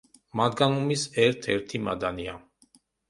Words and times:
მანგანუმის 0.39 1.03
ერთ-ერთი 1.25 1.81
მადანია. 1.91 2.39